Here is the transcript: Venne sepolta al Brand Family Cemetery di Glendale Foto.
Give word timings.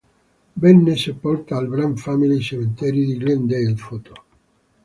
Venne 0.63 0.95
sepolta 0.95 1.55
al 1.57 1.67
Brand 1.67 1.95
Family 1.95 2.41
Cemetery 2.41 3.05
di 3.05 3.17
Glendale 3.17 3.75
Foto. 3.75 4.13